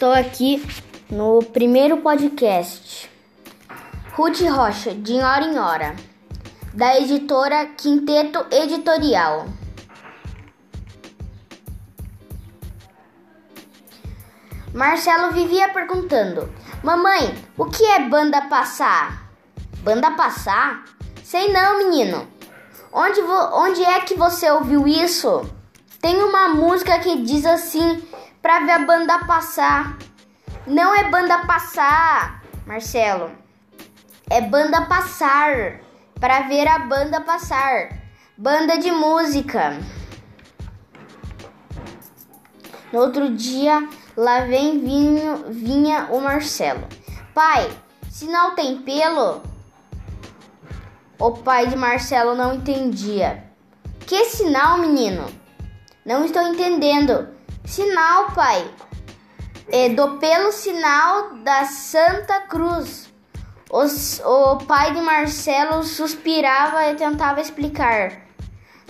Estou 0.00 0.14
aqui 0.14 0.66
no 1.10 1.40
primeiro 1.42 1.98
podcast. 1.98 3.10
Ruth 4.14 4.40
Rocha, 4.40 4.94
de 4.94 5.12
Hora 5.18 5.44
em 5.44 5.58
Hora, 5.58 5.94
da 6.72 6.96
editora 6.96 7.66
Quinteto 7.66 8.46
Editorial. 8.50 9.44
Marcelo 14.72 15.32
vivia 15.32 15.68
perguntando: 15.68 16.50
Mamãe, 16.82 17.34
o 17.58 17.66
que 17.66 17.84
é 17.84 18.08
banda 18.08 18.40
passar? 18.48 19.30
Banda 19.82 20.12
passar? 20.12 20.82
Sei 21.22 21.52
não, 21.52 21.76
menino. 21.76 22.26
Onde, 22.90 23.20
onde 23.20 23.84
é 23.84 24.00
que 24.00 24.14
você 24.14 24.50
ouviu 24.50 24.88
isso? 24.88 25.44
Tem 26.00 26.16
uma 26.22 26.48
música 26.48 26.98
que 27.00 27.20
diz 27.20 27.44
assim 27.44 28.02
pra 28.42 28.60
ver 28.60 28.72
a 28.72 28.78
banda 28.80 29.18
passar. 29.24 29.96
Não 30.66 30.94
é 30.94 31.10
banda 31.10 31.46
passar, 31.46 32.42
Marcelo. 32.66 33.30
É 34.28 34.40
banda 34.40 34.82
passar. 34.82 35.80
Pra 36.18 36.42
ver 36.42 36.68
a 36.68 36.78
banda 36.78 37.20
passar. 37.20 37.98
Banda 38.36 38.78
de 38.78 38.90
música. 38.90 39.78
No 42.92 43.00
outro 43.00 43.34
dia, 43.34 43.88
lá 44.16 44.40
vem 44.40 44.80
vinho, 44.80 45.44
vinha 45.48 46.08
o 46.10 46.20
Marcelo. 46.20 46.86
Pai, 47.32 47.70
sinal 48.10 48.52
tem 48.52 48.82
pelo? 48.82 49.42
O 51.18 51.32
pai 51.32 51.66
de 51.68 51.76
Marcelo 51.76 52.34
não 52.34 52.54
entendia. 52.54 53.44
Que 54.06 54.24
sinal, 54.24 54.78
menino? 54.78 55.26
Não 56.04 56.24
estou 56.24 56.42
entendendo. 56.42 57.28
Sinal, 57.70 58.32
pai. 58.32 58.68
É 59.68 59.90
do 59.90 60.18
pelo 60.18 60.50
sinal 60.50 61.36
da 61.36 61.64
Santa 61.66 62.40
Cruz. 62.40 63.08
Os, 63.70 64.20
o 64.24 64.56
pai 64.56 64.92
de 64.92 65.00
Marcelo 65.00 65.84
suspirava 65.84 66.90
e 66.90 66.96
tentava 66.96 67.40
explicar. 67.40 68.22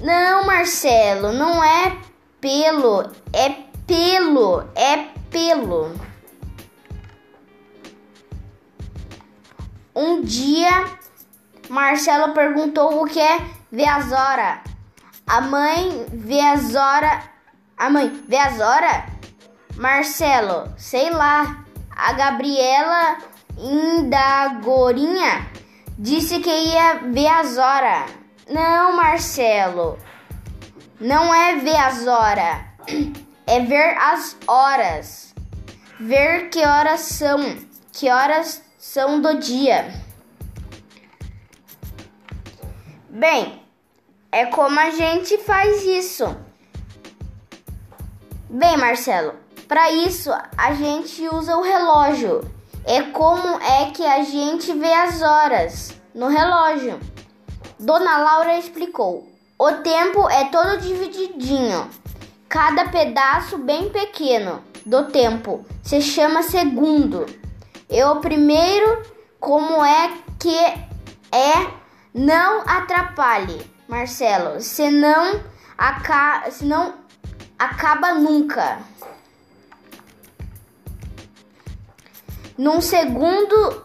Não, 0.00 0.44
Marcelo, 0.46 1.32
não 1.32 1.64
é 1.64 1.98
pelo, 2.40 3.02
é 3.32 3.48
pelo, 3.84 4.60
é 4.76 5.08
pelo. 5.28 5.92
Um 9.92 10.22
dia, 10.22 10.84
Marcelo 11.68 12.32
perguntou 12.32 13.02
o 13.02 13.06
que 13.06 13.18
é 13.18 13.40
Veazora. 13.72 14.62
A 15.26 15.40
mãe 15.40 16.06
Veazora. 16.12 17.37
A 17.78 17.88
mãe 17.88 18.08
Veazora? 18.26 19.06
Marcelo, 19.76 20.72
sei 20.76 21.10
lá. 21.10 21.64
A 21.94 22.12
Gabriela 22.12 23.18
Indagorinha 23.56 25.48
disse 25.96 26.40
que 26.40 26.50
ia 26.50 26.94
Veazora. 27.12 28.06
Não, 28.50 28.96
Marcelo. 28.96 29.96
Não 31.00 31.32
é 31.32 31.56
Veazora. 31.56 32.66
É 33.46 33.60
ver 33.60 33.96
as 33.96 34.36
horas. 34.46 35.34
Ver 36.00 36.50
que 36.50 36.64
horas 36.66 37.00
são. 37.00 37.38
Que 37.92 38.10
horas 38.10 38.62
são 38.76 39.20
do 39.20 39.38
dia. 39.38 39.92
Bem, 43.08 43.62
é 44.30 44.46
como 44.46 44.78
a 44.78 44.90
gente 44.90 45.38
faz 45.38 45.84
isso. 45.84 46.47
Bem, 48.50 48.78
Marcelo, 48.78 49.34
para 49.68 49.90
isso 49.90 50.30
a 50.56 50.72
gente 50.72 51.28
usa 51.28 51.54
o 51.58 51.62
relógio. 51.62 52.40
É 52.82 53.02
como 53.02 53.46
é 53.60 53.90
que 53.90 54.06
a 54.06 54.22
gente 54.22 54.72
vê 54.72 54.90
as 54.90 55.20
horas 55.20 55.94
no 56.14 56.28
relógio. 56.28 56.98
Dona 57.78 58.16
Laura 58.16 58.56
explicou. 58.56 59.30
O 59.58 59.72
tempo 59.72 60.30
é 60.30 60.46
todo 60.46 60.80
divididinho. 60.80 61.90
Cada 62.48 62.88
pedaço 62.88 63.58
bem 63.58 63.90
pequeno 63.90 64.64
do 64.86 65.04
tempo 65.08 65.66
se 65.82 66.00
chama 66.00 66.42
segundo. 66.42 67.26
E 67.90 68.02
o 68.02 68.16
primeiro, 68.16 69.02
como 69.38 69.84
é 69.84 70.10
que 70.38 70.56
é, 70.56 71.70
não 72.14 72.62
atrapalhe. 72.66 73.70
Marcelo, 73.86 74.58
senão, 74.62 75.38
aca 75.76 76.50
senão 76.50 76.94
acaba 77.58 78.14
nunca. 78.14 78.78
Num 82.56 82.80
segundo 82.80 83.84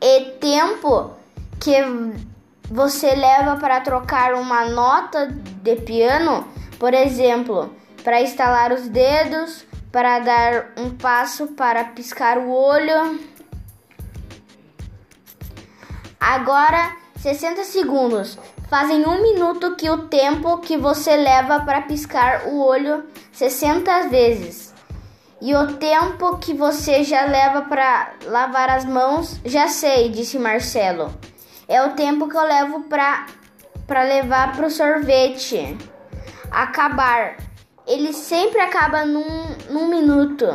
e 0.00 0.32
tempo 0.40 1.14
que 1.60 1.76
você 2.68 3.14
leva 3.14 3.56
para 3.56 3.80
trocar 3.80 4.34
uma 4.34 4.64
nota 4.64 5.26
de 5.26 5.76
piano, 5.76 6.46
por 6.78 6.94
exemplo, 6.94 7.74
para 8.02 8.20
estalar 8.20 8.72
os 8.72 8.88
dedos, 8.88 9.64
para 9.90 10.18
dar 10.18 10.72
um 10.76 10.90
passo, 10.90 11.48
para 11.48 11.84
piscar 11.84 12.38
o 12.38 12.50
olho. 12.50 13.20
Agora, 16.18 16.96
60 17.16 17.64
segundos 17.64 18.38
fazem 18.72 19.06
um 19.06 19.20
minuto 19.20 19.76
que 19.76 19.90
o 19.90 20.08
tempo 20.08 20.56
que 20.56 20.78
você 20.78 21.14
leva 21.14 21.60
para 21.60 21.82
piscar 21.82 22.46
o 22.46 22.64
olho 22.64 23.04
60 23.30 24.08
vezes. 24.08 24.72
E 25.42 25.54
o 25.54 25.74
tempo 25.74 26.38
que 26.38 26.54
você 26.54 27.04
já 27.04 27.26
leva 27.26 27.60
para 27.60 28.14
lavar 28.24 28.70
as 28.70 28.86
mãos, 28.86 29.38
já 29.44 29.68
sei, 29.68 30.08
disse 30.08 30.38
Marcelo. 30.38 31.14
É 31.68 31.82
o 31.82 31.90
tempo 31.90 32.26
que 32.30 32.34
eu 32.34 32.44
levo 32.44 32.84
para 32.84 33.26
para 33.86 34.04
levar 34.04 34.56
pro 34.56 34.70
sorvete. 34.70 35.76
Acabar. 36.50 37.36
Ele 37.86 38.14
sempre 38.14 38.58
acaba 38.58 39.04
num, 39.04 39.54
num 39.68 39.88
minuto. 39.88 40.46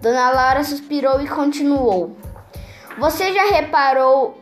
Dona 0.00 0.30
Laura 0.30 0.64
suspirou 0.64 1.20
e 1.20 1.28
continuou. 1.28 2.16
Você 2.98 3.34
já 3.34 3.50
reparou 3.50 4.41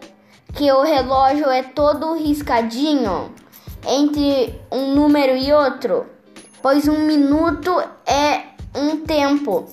que 0.60 0.71
o 0.71 0.82
relógio 0.82 1.48
é 1.48 1.62
todo 1.62 2.19
riscadinho 2.19 3.34
entre 3.88 4.60
um 4.71 4.94
número 4.94 5.34
e 5.34 5.50
outro, 5.50 6.04
pois 6.60 6.87
um 6.87 6.98
minuto 6.98 7.82
é 8.06 8.43
um 8.76 8.98
tempo 8.98 9.66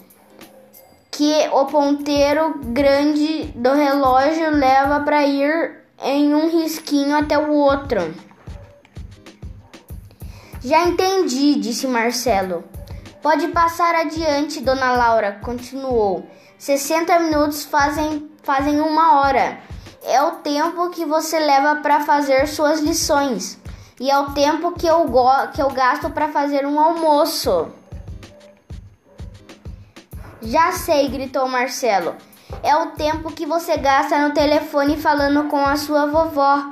que 1.12 1.46
o 1.52 1.66
ponteiro 1.66 2.58
grande 2.68 3.52
do 3.54 3.74
relógio 3.74 4.50
leva 4.52 5.02
para 5.02 5.26
ir 5.26 5.84
em 6.02 6.34
um 6.34 6.50
risquinho 6.50 7.18
até 7.18 7.38
o 7.38 7.52
outro. 7.52 8.16
Já 10.64 10.86
entendi, 10.88 11.56
disse 11.56 11.86
Marcelo. 11.86 12.64
Pode 13.22 13.50
passar 13.50 13.94
adiante, 13.94 14.62
dona 14.62 14.94
Laura, 14.94 15.38
continuou. 15.44 16.26
60 16.58 17.20
minutos 17.20 17.66
fazem, 17.66 18.32
fazem 18.42 18.80
uma 18.80 19.20
hora 19.20 19.60
é 20.08 20.22
o 20.24 20.32
tempo 20.38 20.90
que 20.90 21.06
você 21.06 21.38
leva 21.38 21.76
para 21.82 22.00
fazer 22.00 22.48
suas 22.48 22.80
lições 22.80 23.60
e 24.00 24.10
é 24.10 24.18
o 24.18 24.32
tempo 24.32 24.72
que 24.72 24.88
eu, 24.88 25.06
que 25.54 25.62
eu 25.62 25.70
gasto 25.72 26.10
para 26.10 26.30
fazer 26.30 26.66
um 26.66 26.80
almoço. 26.80 27.68
Já 30.42 30.72
sei, 30.72 31.10
gritou 31.10 31.48
Marcelo. 31.50 32.16
É 32.64 32.76
o 32.76 32.92
tempo 32.92 33.32
que 33.32 33.46
você 33.46 33.76
gasta 33.76 34.26
no 34.26 34.34
telefone 34.34 34.96
falando 34.96 35.50
com 35.50 35.60
a 35.60 35.76
sua 35.76 36.06
vovó. 36.06 36.72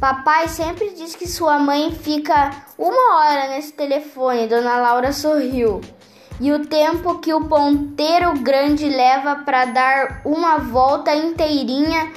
Papai 0.00 0.48
sempre 0.48 0.90
diz 0.94 1.14
que 1.14 1.28
sua 1.28 1.58
mãe 1.58 1.92
fica 1.92 2.50
uma 2.76 3.18
hora 3.18 3.48
nesse 3.50 3.72
telefone. 3.74 4.48
Dona 4.48 4.76
Laura 4.78 5.12
sorriu. 5.12 5.80
E 6.40 6.50
o 6.50 6.66
tempo 6.66 7.18
que 7.18 7.34
o 7.34 7.44
ponteiro 7.44 8.32
grande 8.40 8.88
leva 8.88 9.36
para 9.36 9.66
dar 9.66 10.22
uma 10.24 10.56
volta 10.56 11.14
inteirinha 11.14 12.10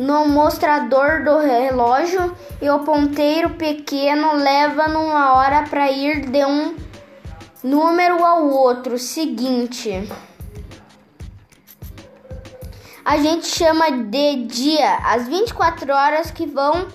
no 0.00 0.24
mostrador 0.26 1.22
do 1.24 1.40
relógio 1.40 2.34
e 2.58 2.70
o 2.70 2.78
ponteiro 2.78 3.50
pequeno 3.50 4.32
leva 4.32 4.88
numa 4.88 5.34
hora 5.34 5.64
para 5.64 5.90
ir 5.90 6.24
de 6.24 6.42
um 6.42 6.74
número 7.62 8.24
ao 8.24 8.48
outro 8.48 8.98
seguinte. 8.98 10.10
A 13.04 13.18
gente 13.18 13.46
chama 13.46 13.90
de 13.90 14.46
dia 14.46 15.00
as 15.04 15.28
24 15.28 15.92
horas 15.92 16.30
que 16.30 16.46
vão 16.46 16.88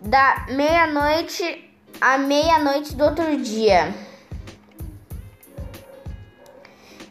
da 0.00 0.46
meia-noite 0.50 1.68
à 2.00 2.18
meia-noite 2.18 2.94
do 2.94 3.02
outro 3.02 3.36
dia. 3.38 3.92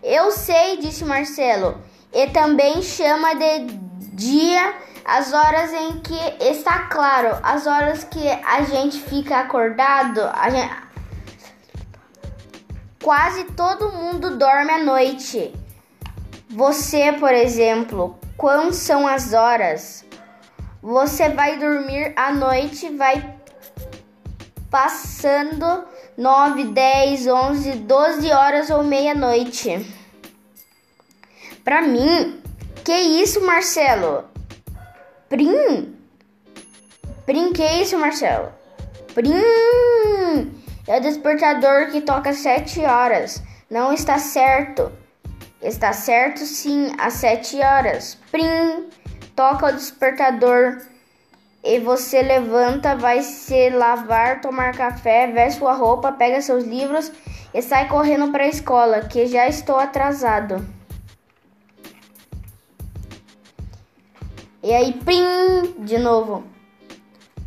Eu 0.01 0.31
sei, 0.31 0.77
disse 0.77 1.03
Marcelo, 1.03 1.81
e 2.13 2.27
também 2.27 2.81
chama 2.81 3.35
de 3.35 3.65
dia 4.13 4.87
as 5.07 5.31
horas 5.31 5.71
em 5.71 6.01
que 6.01 6.19
está 6.41 6.79
claro, 6.79 7.39
as 7.41 7.65
horas 7.65 8.03
que 8.03 8.27
a 8.27 8.63
gente 8.63 8.99
fica 8.99 9.37
acordado, 9.37 10.19
gente... 10.51 10.87
quase 13.01 13.45
todo 13.45 13.93
mundo 13.93 14.37
dorme 14.37 14.69
à 14.69 14.83
noite. 14.83 15.53
Você, 16.49 17.13
por 17.13 17.33
exemplo, 17.33 18.19
quais 18.35 18.75
são 18.75 19.07
as 19.07 19.31
horas? 19.31 20.05
Você 20.81 21.29
vai 21.29 21.57
dormir 21.57 22.11
à 22.17 22.33
noite, 22.33 22.89
vai 22.89 23.33
passando 24.69 25.85
9, 26.17 26.65
10, 26.65 27.27
11, 27.27 27.71
12 27.71 28.31
horas 28.31 28.69
ou 28.69 28.83
meia-noite. 28.83 29.89
Pra 31.63 31.81
mim, 31.81 32.41
que 32.83 32.93
isso, 32.93 33.39
Marcelo? 33.45 34.36
Prim? 35.29 35.93
Prim, 37.25 37.51
que 37.51 37.65
isso, 37.81 37.97
Marcelo? 37.97 38.49
Prim! 39.13 39.33
É 40.87 40.97
o 40.97 41.01
despertador 41.01 41.87
que 41.91 41.99
toca 41.99 42.31
7 42.31 42.79
horas. 42.85 43.43
Não 43.69 43.91
está 43.91 44.17
certo. 44.17 44.89
Está 45.61 45.91
certo 45.91 46.39
sim, 46.39 46.93
às 46.97 47.13
7 47.15 47.59
horas. 47.59 48.17
Prim! 48.31 48.89
Toca 49.35 49.67
o 49.67 49.73
despertador 49.73 50.81
e 51.63 51.79
você 51.79 52.21
levanta, 52.21 52.95
vai 52.95 53.21
se 53.21 53.69
lavar, 53.69 54.39
tomar 54.39 54.75
café, 54.75 55.27
veste 55.27 55.59
sua 55.59 55.73
roupa, 55.73 56.13
pega 56.13 56.41
seus 56.41 56.63
livros 56.63 57.11
e 57.53 57.61
sai 57.61 57.89
correndo 57.89 58.31
para 58.31 58.45
a 58.45 58.47
escola, 58.47 59.01
que 59.01 59.27
já 59.27 59.47
estou 59.47 59.77
atrasado. 59.77 60.76
E 64.67 64.73
aí, 64.73 64.91
prim, 64.91 65.75
de 65.79 65.97
novo. 65.97 66.43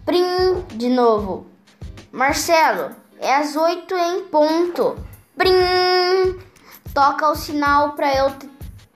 Prim, 0.07 0.65
de 0.75 0.89
novo. 0.89 1.47
Marcelo, 2.11 2.97
é 3.21 3.35
às 3.35 3.55
oito 3.57 3.95
em 3.95 4.25
ponto. 4.25 4.97
Prim, 5.37 5.53
toca 6.95 7.29
o 7.29 7.35
sinal 7.37 7.93
para 7.93 8.17
eu 8.17 8.33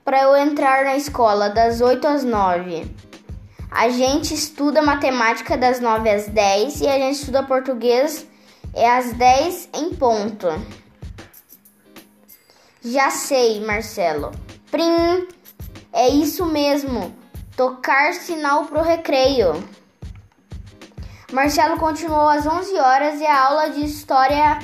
para 0.03 0.23
eu 0.23 0.35
entrar 0.37 0.85
na 0.85 0.95
escola 0.95 1.51
das 1.51 1.81
8 1.81 2.07
às 2.07 2.23
9. 2.23 2.91
A 3.69 3.89
gente 3.89 4.33
estuda 4.33 4.81
matemática 4.81 5.55
das 5.55 5.79
9 5.79 6.09
às 6.09 6.27
10 6.27 6.81
e 6.81 6.87
a 6.87 6.97
gente 6.97 7.17
estuda 7.17 7.43
português 7.43 8.25
é 8.73 8.89
às 8.89 9.13
10 9.13 9.69
em 9.71 9.93
ponto. 9.93 10.47
Já 12.83 13.11
sei, 13.11 13.63
Marcelo. 13.63 14.31
Prim, 14.71 15.27
é 15.93 16.09
isso 16.09 16.43
mesmo. 16.47 17.23
Tocar 17.55 18.13
sinal 18.13 18.65
pro 18.65 18.81
recreio. 18.81 19.63
Marcelo 21.31 21.77
continuou 21.77 22.27
às 22.27 22.45
11 22.45 22.73
horas 22.79 23.21
e 23.21 23.25
a 23.25 23.47
aula 23.47 23.69
de 23.69 23.85
história 23.85 24.59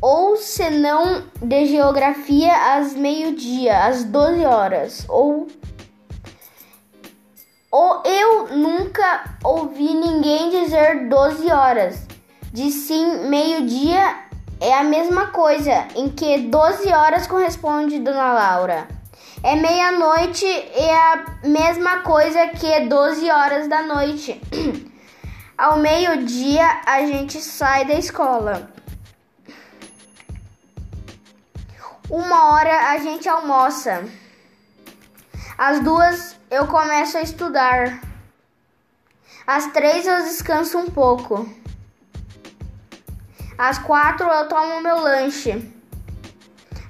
ou 0.00 0.36
se 0.36 0.70
não 0.70 1.22
de 1.42 1.66
geografia 1.66 2.76
às 2.76 2.94
meio-dia, 2.94 3.84
às 3.84 4.04
12 4.04 4.44
horas, 4.46 5.06
ou 5.08 5.46
ou 7.70 8.02
eu 8.04 8.56
nunca 8.56 9.36
ouvi 9.44 9.94
ninguém 9.94 10.50
dizer 10.50 11.08
12 11.08 11.52
horas. 11.52 12.06
De 12.52 12.70
sim, 12.70 13.28
meio-dia 13.28 14.24
é 14.60 14.74
a 14.74 14.82
mesma 14.82 15.28
coisa, 15.28 15.86
em 15.94 16.08
que 16.08 16.38
12 16.38 16.88
horas 16.92 17.26
corresponde, 17.26 18.00
dona 18.00 18.32
Laura. 18.32 18.99
É 19.42 19.56
meia-noite 19.56 20.44
é 20.44 20.94
a 20.94 21.24
mesma 21.44 22.00
coisa 22.00 22.48
que 22.48 22.80
12 22.80 23.30
horas 23.30 23.68
da 23.68 23.82
noite. 23.82 24.38
Ao 25.56 25.78
meio-dia 25.78 26.82
a 26.84 27.06
gente 27.06 27.40
sai 27.40 27.86
da 27.86 27.94
escola. 27.94 28.70
Uma 32.10 32.52
hora 32.52 32.90
a 32.90 32.98
gente 32.98 33.30
almoça. 33.30 34.04
Às 35.56 35.80
duas 35.80 36.36
eu 36.50 36.66
começo 36.66 37.16
a 37.16 37.22
estudar. 37.22 37.98
Às 39.46 39.68
três 39.68 40.06
eu 40.06 40.22
descanso 40.22 40.76
um 40.76 40.90
pouco. 40.90 41.48
Às 43.56 43.78
quatro 43.78 44.28
eu 44.28 44.48
tomo 44.48 44.82
meu 44.82 45.00
lanche. 45.00 45.66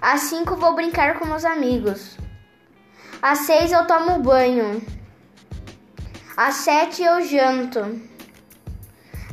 Às 0.00 0.22
cinco 0.22 0.56
vou 0.56 0.74
brincar 0.74 1.16
com 1.16 1.26
meus 1.26 1.44
amigos. 1.44 2.19
Às 3.22 3.40
seis 3.40 3.70
eu 3.70 3.86
tomo 3.86 4.20
banho. 4.20 4.80
Às 6.36 6.54
sete 6.56 7.02
eu 7.02 7.22
janto. 7.22 8.00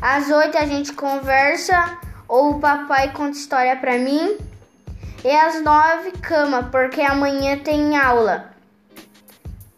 Às 0.02 0.30
oito 0.30 0.58
a 0.58 0.66
gente 0.66 0.92
conversa 0.92 1.98
ou 2.28 2.52
o 2.52 2.60
papai 2.60 3.14
conta 3.14 3.38
história 3.38 3.78
pra 3.78 3.98
mim. 3.98 4.38
E 5.24 5.32
às 5.32 5.64
nove 5.64 6.12
cama, 6.22 6.64
porque 6.64 7.02
amanhã 7.02 7.58
tem 7.60 7.98
aula. 7.98 8.52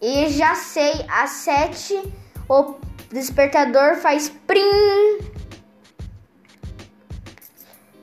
E 0.01 0.27
já 0.29 0.55
sei, 0.55 1.05
às 1.07 1.29
sete 1.29 2.01
o 2.49 2.75
despertador 3.11 3.95
faz 3.97 4.29
prim. 4.47 5.19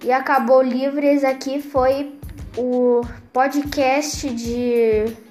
E 0.05 0.13
acabou 0.13 0.63
livres 0.63 1.25
aqui 1.25 1.61
foi 1.61 2.17
o 2.57 3.01
podcast 3.33 4.31
de 4.31 5.26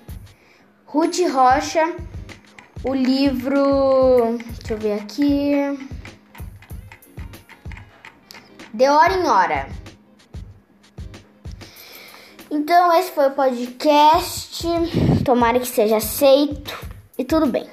Ruth 0.95 1.19
Rocha, 1.30 1.94
o 2.81 2.94
livro, 2.94 4.38
deixa 4.38 4.74
eu 4.75 4.77
ver 4.77 4.94
aqui, 4.94 5.51
de 8.74 8.88
hora 8.88 9.13
em 9.13 9.27
hora. 9.27 9.68
Então 12.50 12.94
esse 12.94 13.12
foi 13.12 13.27
o 13.27 13.31
podcast. 13.31 14.63
Tomara 15.25 15.59
que 15.59 15.68
seja 15.68 15.97
aceito 15.97 16.74
e 17.18 17.25
tudo 17.25 17.45
bem. 17.45 17.68